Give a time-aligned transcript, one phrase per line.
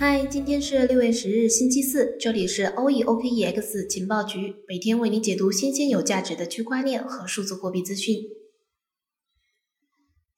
[0.00, 8.14] 嗨，今天是六月十日，星期四，这里是欧 e OKEX 情报局，每天为您解读新鲜有价值的区块链和数字货币资讯。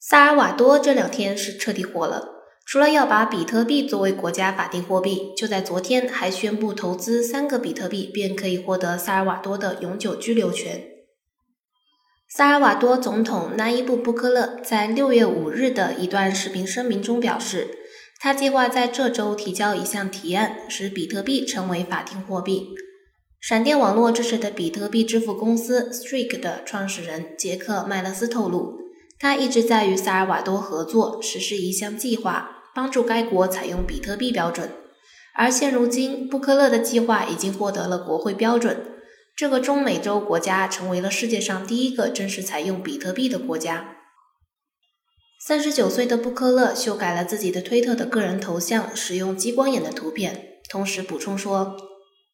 [0.01, 2.31] 萨尔瓦多这两天是彻底火了，
[2.65, 10.89] 除了要把比特币作为国家法定货币，就在昨天还宣布投资三个比特币便可以获得萨尔瓦多的永久居留权。
[12.27, 17.77] 萨尔瓦多总统纳伊布·布科勒在六月五日的一段视频声明中表示。
[18.23, 22.69] 他计划在这周提交一项提案，使比特币成为法定货币。
[23.41, 28.75] 闪电网络支持的比特币支付公司 Streak 的创始人杰克·麦勒斯透露，
[29.19, 34.71] 他一直在与萨尔瓦多合作实施一项计划，帮助该国采用比特币标准。
[35.35, 38.85] 而现如今，布克勒的计划已经获得了国会标准，
[39.35, 43.97] 这个中美洲国家成为了世界上第一个正式采用比特币的国家。
[45.43, 51.79] 三十九岁的布科勒修改了自己的推特的个人头像，使用激光眼的图片，同时补充说，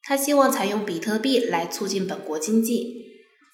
[0.02, 3.04] 他希望采用比特币来促进本国经济。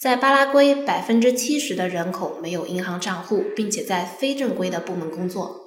[0.00, 5.60] 在巴拉圭，百分之七十的人口没有银行账户，并且在非正规的部门工作。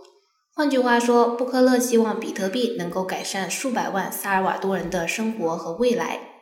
[0.51, 6.34] 换句话说，布科勒希望比特币能够改善数百万萨尔瓦多人的生活和未来。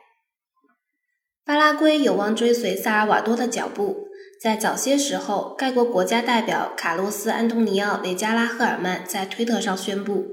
[1.46, 4.08] 巴拉圭有望追随萨尔瓦多的脚步。
[4.40, 10.24] 在早些时候，该国国家代表卡洛斯·安东尼奥·雷加拉赫尔曼在推特上宣布，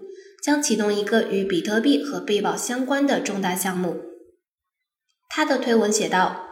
[0.44, 3.98] 将启动一个与比特币和贝宝相关的重大项目。
[5.30, 6.46] 他的推文写道：“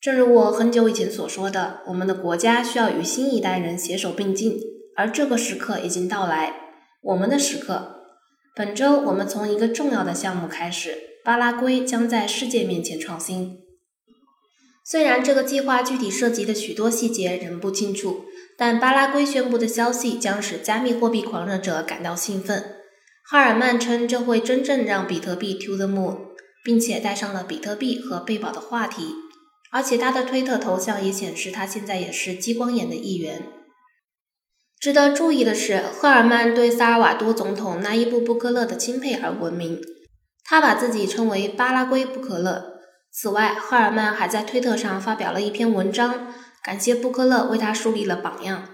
[0.00, 4.58] 正如我很久以前所说的，我们的国家需要与新一代人携手并进，
[4.96, 6.52] 而这个时刻已经到来，
[7.02, 8.00] 我们的时刻。
[8.56, 13.58] 本周，我们从一个重要的项目开始，巴拉圭将在世界面前创新。”
[14.86, 18.26] 虽然这个计划具体涉及的许多细节仍不清楚，
[18.58, 22.62] 但巴拉圭宣布的消息将使加密货币狂热者感到兴奋。
[23.26, 26.18] 哈尔曼称这会真正让比特币 to the moon，
[26.62, 29.14] 并且带上了比特币和贝宝的话题。
[29.72, 33.42] 而且他的推特头像也显示他现在也是激光眼的一员。
[34.78, 39.80] 值得注意的是，赫尔曼对萨尔瓦多总统纳伊布·布科勒的钦佩而闻名，
[40.44, 42.73] 他把自己称为巴拉圭布科勒。
[43.16, 48.70] 此外，赫尔曼还在推特上发表了一篇文章，感谢布克勒为他树立了榜样。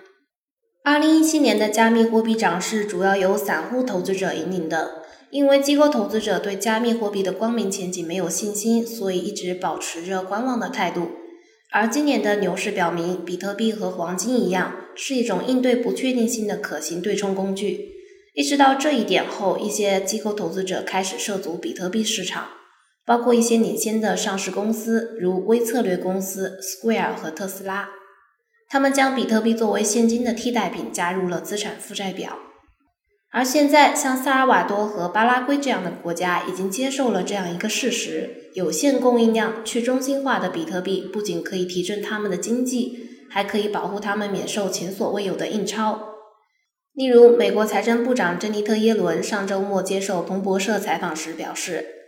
[0.83, 11.11] 二零一七年的加密货币涨势主要由散户投资者引领的，因为机构投资者对加密货币的光明前景没有信心，所以一直保持着观望的态度。
[11.71, 17.91] 而今年的牛市表明，比特币和黄金一样，是一种应对不确定性的可行对冲工具。
[18.35, 22.49] 意识到这一点后，一些机构投资者开始涉足比特币市场。
[23.11, 27.89] 包括一些领先的上市公司，如微策略公司 Square 和特斯拉，
[28.69, 32.39] 他们将比特币作为现金的替代品加入了资产负债表。
[33.33, 42.97] 而现在，像萨尔瓦多和巴拉圭这样的国家已经接受了这样一个事实：有限供应量、去中心化的比特币不仅可以提振他们的经济，
[43.29, 46.15] 还可以保护他们免受前所未有的印钞。
[46.93, 52.00] 例如，美国财政部长珍妮特·耶伦上周末接受彭博社采访时表示。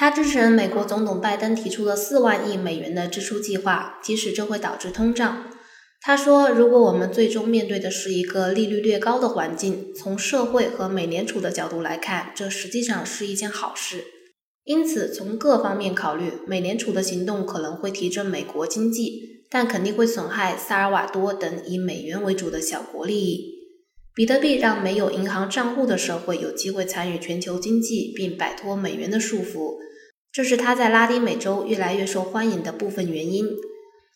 [0.00, 5.50] 他支持美国总统拜登提出的四万亿美元的支出计划，即使这会导致通胀。
[6.00, 14.04] 他说：“如果我们最终面对的是一个利率略高的环境，从社会和美联储的角度来看，这实际上是一件好事。
[14.64, 23.50] 因此，从各方面考虑，美联储的行动可能会提振美国经济，但肯定会损害萨尔瓦多等以美元为主的小国利益。
[24.14, 29.76] 比特币让没有银行账户的社会有机会参与全球经济，并摆脱美元的束缚。”
[30.32, 33.46] 这是它在拉丁美洲越来越受欢迎的部分原因。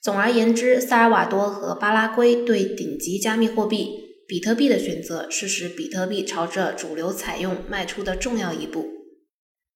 [0.03, 3.89] 总而言之，萨尔瓦多和巴拉圭对顶级加密货币
[4.29, 8.87] 比特币的选择，是使比特币朝着主流采用迈出的重要一步。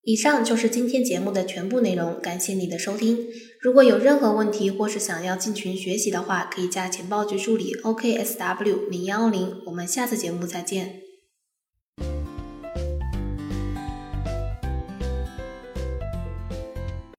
[0.02, 3.26] 以上就是今天节目的全部内容，感谢你的收听。
[3.60, 9.60] 如果有任何问题或是想要进群学习的话，可以加情报局助理 OKSW 零幺零。
[9.66, 11.07] 我们下次节目再见。